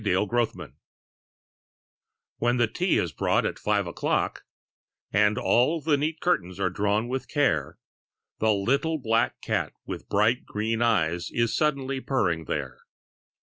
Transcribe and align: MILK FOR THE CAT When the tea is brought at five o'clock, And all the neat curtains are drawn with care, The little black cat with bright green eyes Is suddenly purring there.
MILK 0.03 0.31
FOR 0.31 0.45
THE 0.47 0.51
CAT 0.51 0.71
When 2.39 2.57
the 2.57 2.65
tea 2.65 2.97
is 2.97 3.11
brought 3.11 3.45
at 3.45 3.59
five 3.59 3.85
o'clock, 3.85 4.45
And 5.13 5.37
all 5.37 5.79
the 5.79 5.95
neat 5.95 6.19
curtains 6.19 6.59
are 6.59 6.71
drawn 6.71 7.07
with 7.07 7.27
care, 7.27 7.77
The 8.39 8.51
little 8.51 8.97
black 8.97 9.39
cat 9.41 9.73
with 9.85 10.09
bright 10.09 10.43
green 10.43 10.81
eyes 10.81 11.29
Is 11.29 11.55
suddenly 11.55 12.01
purring 12.01 12.45
there. 12.45 12.79